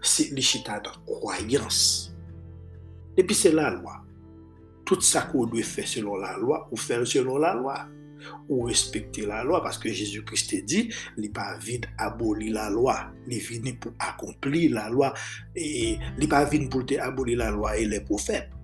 [0.00, 2.14] c'est l'échita de croyance.
[3.16, 4.02] Et puis c'est la loi.
[4.84, 7.86] Tout ça qu'on doit faire selon la loi, ou faire selon la loi,
[8.48, 13.12] ou respecter la loi, parce que Jésus-Christ dit, il n'est pas vide abolir la loi,
[13.26, 15.12] il est venu pour accomplir la loi,
[15.54, 18.50] et il n'est pas venu pour abolir la loi et les prophètes.
[18.52, 18.55] Il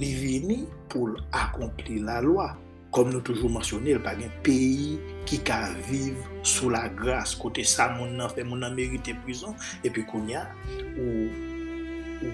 [0.00, 2.56] est venu pour accomplir la loi.
[2.92, 5.52] Comme nous toujours mentionné, il n'y a pas un pays qui peut
[5.90, 7.34] vivre sous la grâce.
[7.34, 9.54] Côté ça, mon a fait, mon a mérité prison.
[9.82, 10.48] Et puis, qu'on y a,
[10.96, 11.28] ou,
[12.24, 12.28] ou,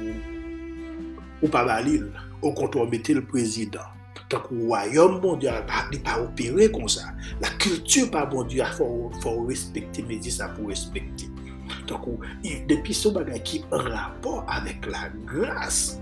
[1.43, 3.81] ou pas balil, au contrôle mettait le président.
[4.29, 5.51] Donc, le royaume, bon Dieu,
[5.91, 7.07] n'est pas opéré comme ça.
[7.41, 11.29] La culture, pas bon faut, faut respecter, mais dit ça pour respecter.
[11.87, 12.07] Donc,
[12.69, 16.01] depuis ce bagage qui est en rapport avec la grâce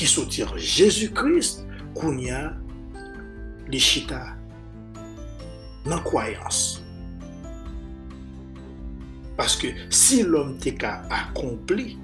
[0.00, 2.54] qui soutient Jésus-Christ, qu'on y a
[3.68, 4.28] les chita
[5.84, 6.82] dans croyance.
[9.36, 11.98] Parce que si l'homme t'a accompli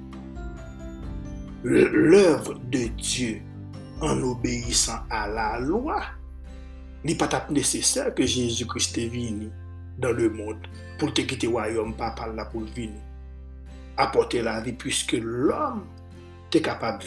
[1.65, 3.41] l'œuvre de Dieu
[4.03, 6.03] en obéissant à la loi,
[7.03, 9.51] il n'est pas nécessaire que Jésus-Christ vienne
[9.97, 10.61] dans le monde
[10.99, 13.01] pour te quitter le royaume, pas par là pour venir
[13.97, 15.87] apporter la vie, puisque l'homme
[16.53, 17.03] est capable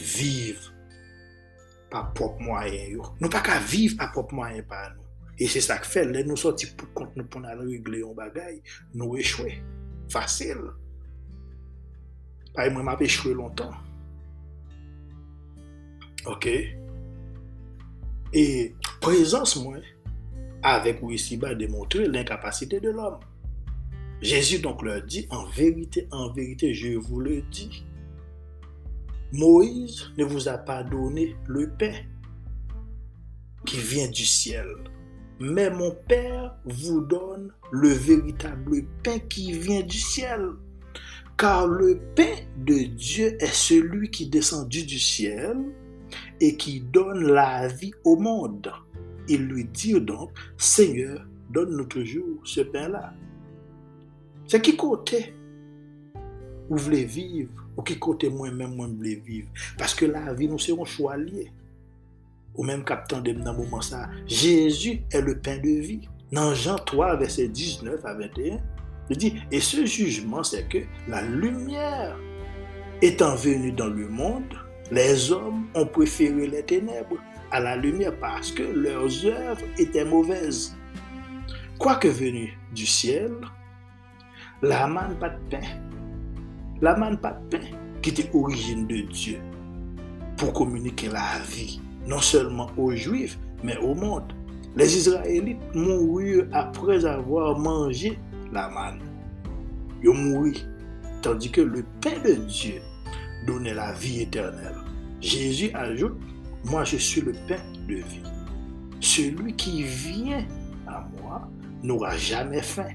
[1.91, 3.11] pa pop mwayen yo.
[3.19, 5.05] Nou pa ka viv pa pop mwayen pa nou.
[5.39, 8.59] E se sak fel, le nou soti pou kont nou pou nan regle yon bagay,
[8.93, 9.55] nou e chwe.
[10.11, 10.65] Fasil.
[12.55, 13.71] Paye mwen map e chwe lontan.
[16.27, 16.49] Ok?
[18.35, 18.43] E
[18.99, 19.81] prezans mwen,
[20.67, 23.21] avek ou isi ba demontre l'inkapasite de l'om.
[24.19, 27.85] Jezu donk lor di, en verite, en verite, je vous le di,
[29.31, 31.93] Moïse ne vous a pas donné le pain
[33.65, 34.67] qui vient du ciel,
[35.39, 40.49] mais mon Père vous donne le véritable pain qui vient du ciel.
[41.37, 45.57] Car le pain de Dieu est celui qui descend du ciel
[46.41, 48.71] et qui donne la vie au monde.
[49.27, 53.13] Il lui dit donc, Seigneur, donne-nous toujours ce pain-là.
[54.47, 55.35] C'est qui côté
[56.69, 59.47] vous voulez vivre, ou qui côté moi-même, moi, voulez vivre.
[59.77, 61.49] Parce que la vie, nous serons choix liés.
[62.55, 66.01] Ou même captant de dans moment ça, Jésus est le pain de vie.
[66.29, 68.57] Dans Jean 3, verset 19 à 21,
[69.09, 72.17] il dit, et ce jugement, c'est que la lumière
[73.01, 74.53] étant venue dans le monde,
[74.91, 77.15] les hommes ont préféré les ténèbres
[77.49, 80.75] à la lumière parce que leurs œuvres étaient mauvaises.
[81.77, 83.31] Quoique venu du ciel,
[84.61, 85.61] la manne pas de pain
[86.81, 87.58] la manne pas de pain
[88.01, 89.39] qui était origine de Dieu
[90.37, 94.33] pour communiquer la vie, non seulement aux Juifs, mais au monde.
[94.75, 98.17] Les Israélites moururent après avoir mangé
[98.53, 99.01] la manne.
[100.01, 100.65] Ils moururent,
[101.21, 102.79] tandis que le pain de Dieu
[103.45, 104.77] donnait la vie éternelle.
[105.19, 106.17] Jésus ajoute,
[106.65, 108.23] moi je suis le pain de vie.
[109.01, 110.45] Celui qui vient
[110.87, 111.49] à moi
[111.83, 112.89] n'aura jamais faim,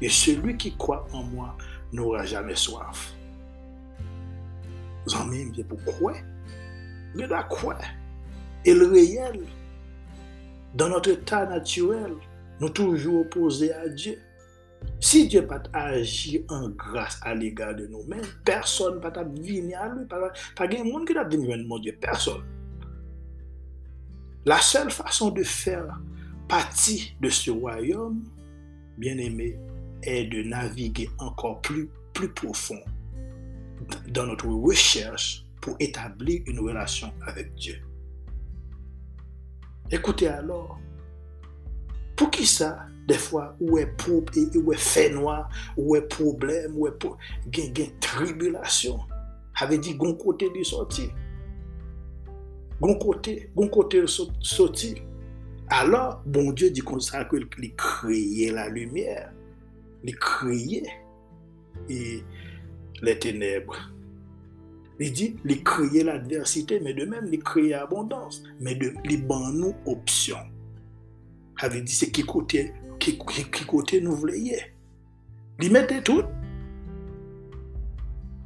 [0.00, 1.56] et celui qui croit en moi
[1.92, 3.17] n'aura jamais soif
[5.16, 6.14] amis, c'est pourquoi
[7.14, 7.78] Mais la quoi?
[8.64, 9.40] Et le réel,
[10.74, 12.12] dans notre état naturel,
[12.60, 14.18] nous toujours opposés à Dieu.
[15.00, 19.88] Si Dieu pas agir en grâce à l'égard de nous-mêmes, personne ne va venir à
[19.88, 20.06] lui.
[20.56, 22.44] Pas de monde qui va venir mon Dieu, personne.
[24.44, 26.00] La seule façon de faire
[26.48, 28.24] partie de ce royaume,
[28.96, 29.58] bien aimé,
[30.02, 32.80] est de naviguer encore plus, plus profond
[34.08, 37.76] dans notre recherche pour établir une relation avec Dieu.
[39.90, 40.78] Écoutez alors,
[42.16, 46.86] pour qui ça, des fois, où est où est fait noir, où est problème, où
[46.86, 47.06] est
[47.48, 49.00] gain tribulation,
[49.56, 51.10] avait dit gon côté de sortir.
[52.80, 54.96] Gon côté, gon côté sortir.
[55.68, 59.32] Alors, bon Dieu dit comme ça qu'il créait la lumière,
[60.04, 60.84] il créait
[61.88, 62.22] et
[63.02, 63.76] les ténèbres.
[65.00, 68.42] Il dit, il créait l'adversité, mais de même, il créait l'abondance.
[68.60, 70.38] Mais de, il ban nous option.
[71.60, 74.56] Avait dit, c'est qui côté, qui, côté nous voulions.
[75.60, 76.24] Il mettait tout.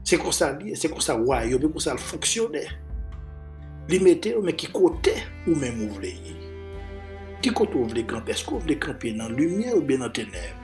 [0.05, 2.69] C'est comme ça, c'est comme ça, ouais, c'est comme ça, fonctionnait.
[3.89, 5.13] Il mettait, mais qui côté
[5.47, 6.01] ou même vous.
[7.41, 8.33] Qui côté vous voulez camper?
[8.33, 10.62] Est-ce que vous voulez camper dans la lumière ou bien dans les ténèbres?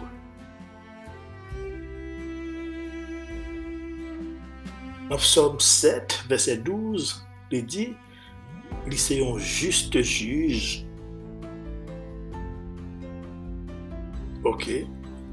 [5.10, 7.94] Dans Psaume 7, verset 12, il dit,
[8.86, 10.84] un juste juge.
[14.44, 14.70] Ok.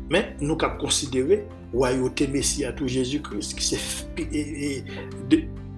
[0.09, 4.85] Mais nous avons considéré royauté Messie à tout Jésus-Christ, qui s'est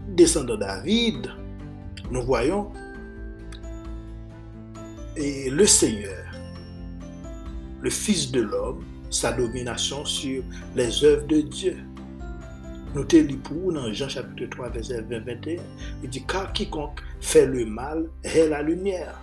[0.10, 1.32] descendant David.
[2.12, 2.72] Nous voyons
[5.18, 6.26] et le Seigneur,
[7.82, 10.44] le Fils de l'homme, sa domination sur
[10.76, 11.78] les œuvres de Dieu.
[12.98, 15.62] Nous te pour dans Jean chapitre 3, verset 20, 21.
[16.02, 19.22] Il dit, car quiconque fait le mal est la lumière.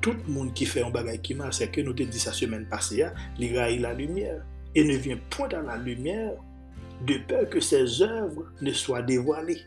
[0.00, 2.32] Tout le monde qui fait un bagage qui mal, c'est que nous te dit sa
[2.32, 6.32] semaine passée, hein, il raille la lumière et ne vient point dans la lumière
[7.06, 9.62] de peur que ses œuvres ne soient dévoilées.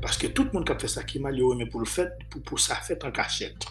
[0.00, 1.86] Parce que tout le monde qui a fait ça qui mal, il remet pour le
[1.86, 3.66] fait, pour, pour sa fête en cachette.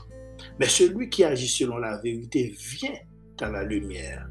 [0.59, 2.99] Mais celui qui agit selon la vérité vient
[3.37, 4.27] dans la lumière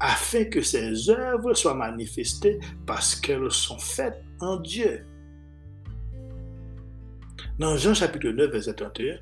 [0.00, 5.04] afin que ses œuvres soient manifestées parce qu'elles sont faites en Dieu.
[7.58, 9.18] Dans Jean chapitre 9, verset 31,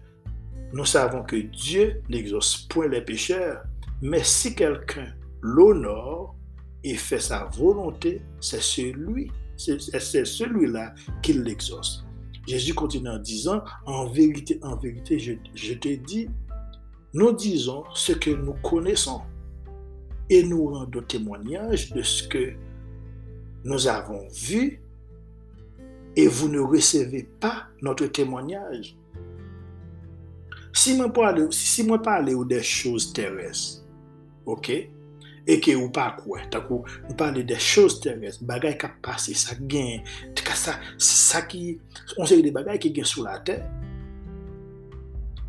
[0.73, 3.63] nous savons que Dieu n'exauce point les pécheurs,
[4.03, 6.37] mais si quelqu'un l'honore
[6.85, 9.79] et fait sa volonté, c'est celui, c'est
[10.25, 12.05] celui-là qui l'exauce.
[12.47, 16.29] Jésus continue en disant, en vérité, en vérité, je, je te dis,
[17.15, 19.23] nous disons ce que nous connaissons
[20.29, 22.55] et nous rendons témoignage de ce que
[23.65, 24.81] nous avons vu.
[26.17, 28.97] Et vous ne recevez pas notre témoignage.
[30.73, 33.83] Si moi parle, si moi parle des choses terrestres,
[34.47, 34.71] ok,
[35.49, 40.03] et que ou pas quoi, vous parlez des choses terrestres, bagaille qui passé, ça gagne,
[40.55, 41.81] ça, ça qui,
[42.19, 43.71] on sait des bagailles qui gagnent sous la terre,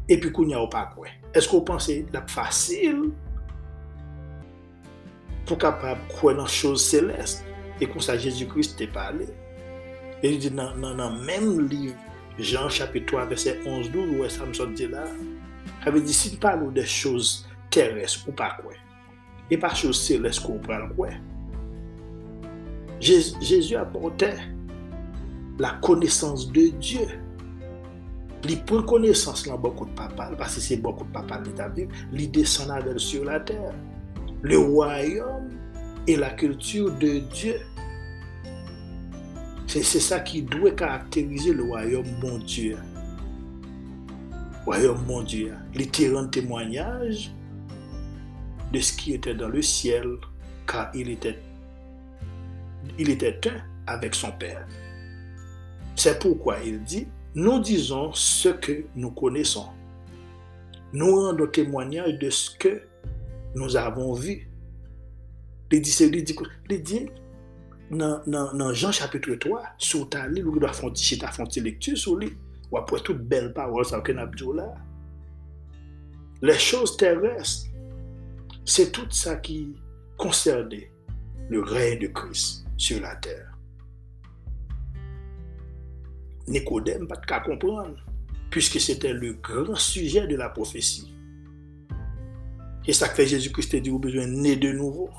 [0.10, 1.08] et puis qu'on n'y a pas quoi?
[1.34, 3.12] Est-ce que vous pensez que c'est facile?
[5.48, 7.44] Pour capable croire dans les choses célestes.
[7.80, 9.26] Et comme ça, Jésus-Christ t'a parlé.
[10.22, 11.96] Et il dit dans, le même livre,
[12.38, 15.06] Jean chapitre 3, verset 11-12, où ça me dit là,
[15.82, 18.74] il avait dit, si tu parles des choses terrestres ou pas quoi,
[19.50, 21.10] et pas choses célestes qu'on prend quoi,
[23.00, 24.38] Jésus apportait
[25.60, 27.08] la connaissance de Dieu.
[28.50, 31.88] Il prend connaissance dans beaucoup de papa, parce que c'est beaucoup de papa qui est
[32.14, 33.74] il descend avec sur la terre
[34.42, 35.50] le royaume
[36.08, 37.60] et la culture de Dieu.
[39.68, 42.78] C'est ça qui doit caractériser le royaume mon Dieu.
[44.66, 45.54] Royaume mon Dieu.
[45.76, 47.32] Les témoignage
[48.72, 50.18] de ce qui était dans le ciel,
[50.66, 51.40] car il était,
[52.98, 54.66] il était un avec son Père.
[55.96, 59.68] C'est pourquoi il dit, nous disons ce que nous connaissons.
[60.94, 62.82] Nous rendons témoignage de ce que
[63.58, 64.50] nous avons vu.
[65.72, 66.36] Il dit, il dit,
[66.80, 67.10] dit
[67.92, 72.38] dans, dans, Jean chapitre 3, sur ta lit, vous doit faire une lecture sur lui,
[72.72, 74.76] ou après toute belle parole, ça que là.
[76.42, 77.68] Les choses terrestres,
[78.66, 79.76] c'est tout ça qui
[80.18, 80.92] concernait
[81.50, 83.58] le règne de Christ sur la terre.
[86.48, 87.98] Nicodème, pas de comprendre,
[88.50, 91.17] puisque c'était le grand sujet de la prophétie.
[92.88, 95.10] Et ça fait Jésus-Christ dit, vous besoin naître de nouveau.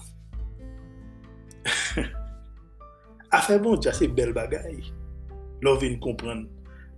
[3.31, 4.91] Affaire bon Dieu, c'est belle bagaille.
[5.61, 6.49] L'on vient comprendre,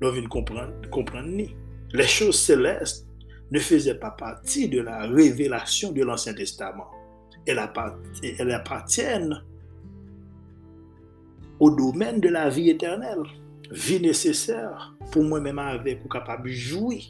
[0.01, 1.57] l'on comprendre, comprendre ni.
[1.93, 3.09] Les choses célestes
[3.51, 6.89] ne faisaient pas partie de la révélation de l'Ancien Testament.
[7.47, 7.59] Elles
[8.53, 9.43] appartiennent
[11.59, 13.25] au domaine de la vie éternelle,
[13.73, 17.03] vie nécessaire pour moi-même avec pour capable de jouir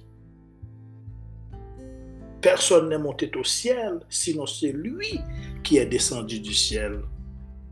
[2.41, 5.20] Personne n'est monté au ciel, sinon c'est lui
[5.62, 7.01] qui est descendu du ciel,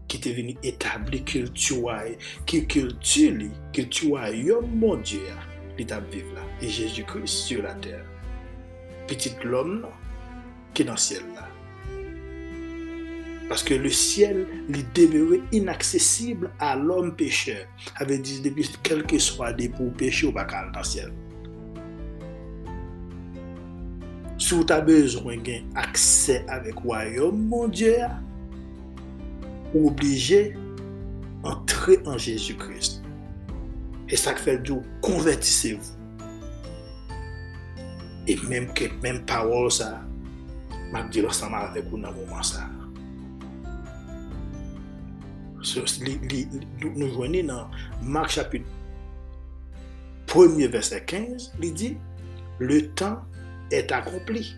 [0.07, 1.91] qui était venu établir qu'il tue,
[3.73, 5.21] qu'il tuait, mon Dieu,
[5.79, 8.05] l'état vivre là, et Jésus-Christ sur la terre.
[9.07, 9.87] Petit l'homme
[10.75, 11.49] qui est dans le ciel là.
[13.49, 17.67] Parce que le ciel lui demeurait inaccessible à l'homme pécheur.
[17.97, 21.13] Avait dit depuis quel que soit des pour pécher au bacal dans le ciel.
[24.49, 28.15] sou ta bezwen gen akse avèk wayom mondye a,
[29.75, 30.55] ou oblije
[31.45, 33.03] antre an Jésus Christ.
[34.09, 35.85] E sak fèl diyo, konvertisevou.
[38.29, 39.99] E menm ke, menm pawol sa,
[40.95, 42.65] mak di lò sama avèk ou nan mouman sa.
[45.61, 47.69] So, li, li, li, nou jwenni nan
[48.01, 48.65] Mark chapit
[50.31, 51.97] 1er verset 15, li di,
[52.63, 53.21] le tan
[53.71, 54.57] est accompli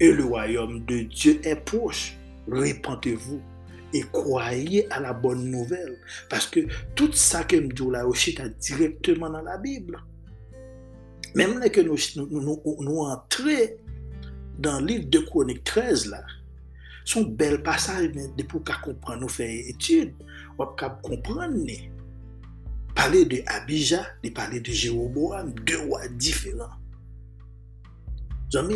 [0.00, 2.16] et le royaume de Dieu est proche.
[2.50, 3.40] Répentez-vous
[3.92, 5.98] et croyez à la bonne nouvelle.
[6.28, 6.60] Parce que
[6.94, 9.98] tout ça que me là aussi est directement dans la Bible.
[11.34, 13.76] Même là que nous, nous, nous, entrons
[14.58, 16.24] dans le livre de Chronique 13, là,
[17.04, 20.14] son bel passage, mais pour qu'on comprenne, nous faire étude,
[20.58, 21.54] on comprendre.
[22.94, 26.70] Parler de Abijah, de parler de Jéroboam, deux rois différents.
[28.48, 28.70] J'aime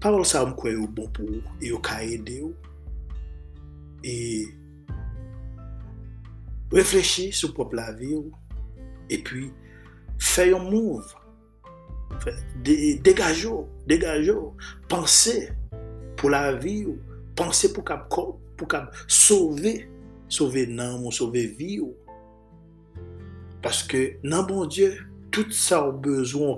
[0.00, 1.26] parole ça me croit bon pour
[1.62, 2.44] et au aider
[4.02, 4.46] et
[6.70, 8.20] réfléchir sur le propre la vie
[9.08, 9.50] et puis
[10.18, 11.14] faire un move
[12.62, 13.48] dégager
[13.86, 14.34] dégager
[14.88, 15.52] penser
[16.16, 16.86] pour la vie
[17.34, 19.88] penser pour cap pour cap sauver
[20.28, 21.80] sauver non sauver vie
[23.62, 24.98] parce que non bon Dieu
[25.30, 26.56] tout ça a besoin au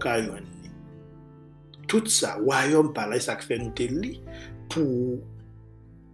[1.86, 4.16] Tout sa, wayom pala, sak fe nou te li
[4.72, 5.20] pou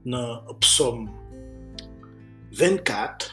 [0.04, 1.06] nan psom
[2.58, 3.30] 24,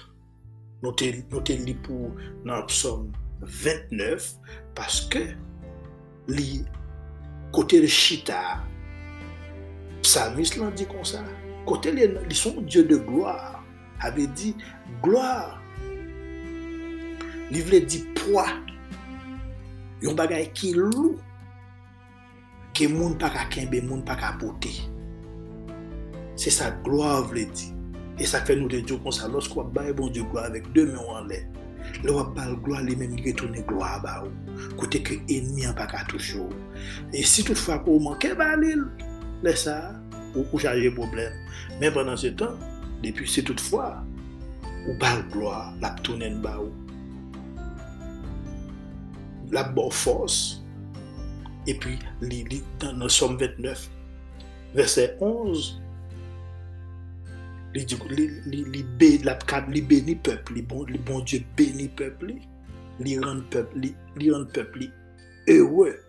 [0.84, 2.14] nou te, nou te li pou
[2.48, 3.10] nan psom
[3.44, 4.32] 29,
[4.78, 5.26] paske
[6.32, 6.62] li
[7.56, 8.40] kote le chita,
[10.06, 11.26] psamis lan di kon sa,
[11.68, 13.60] kote li, li son dieu de gloire,
[14.08, 14.54] ave di
[15.04, 15.58] gloire,
[17.52, 18.48] li vle di poa,
[20.00, 21.18] yon bagay ki lou,
[22.80, 24.72] que moun pa ka kenbe, moun pa ka pote.
[26.36, 27.74] C'est sa gloire vle di.
[28.18, 29.28] Et ça fait nous de ça.
[29.28, 31.44] Lorsqu'on va bon Dieu gloire avec deux mains en l'air,
[32.04, 34.76] le va pas gloire, les mêmes qui retourne gloire ba ou.
[34.78, 36.06] Côté que ennemi en pas ka
[37.22, 38.88] si toutefois qu'on manque ba l'île,
[39.44, 39.96] laisse ça
[40.36, 41.34] ou ou charger problème.
[41.82, 42.56] Mais pendant ce temps,
[43.04, 44.04] depuis c'est toutefois
[44.88, 46.72] ou pas gloire, la tourne ba ou.
[49.52, 50.59] La bonne force
[51.68, 52.00] et puis,
[52.80, 53.90] dans le Somme 29,
[54.74, 55.82] verset 11,
[57.76, 57.86] il
[59.88, 62.34] bénit peuple, le bon, bon Dieu bénit peuple,
[63.00, 63.80] il rend peuple,
[64.20, 64.86] il rend peuple
[65.48, 66.00] heureux.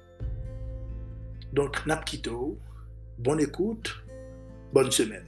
[1.52, 2.58] Donc, Napkito,
[3.18, 4.04] bonne écoute,
[4.72, 5.26] bonne semaine.